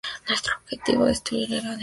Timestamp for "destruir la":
1.05-1.57